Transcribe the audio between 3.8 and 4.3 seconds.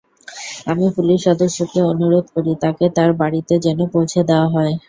পৌঁছে